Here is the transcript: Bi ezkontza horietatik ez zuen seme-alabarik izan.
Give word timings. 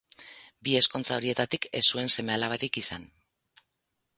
Bi 0.67 0.71
ezkontza 0.79 1.17
horietatik 1.17 1.67
ez 1.81 1.83
zuen 1.91 2.09
seme-alabarik 2.15 2.81
izan. 2.85 3.07